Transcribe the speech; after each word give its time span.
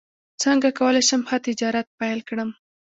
څنګه 0.43 0.67
کولی 0.79 1.01
شم 1.09 1.21
ښه 1.29 1.37
تجارت 1.45 1.87
پیل 1.99 2.19
کړم 2.29 2.49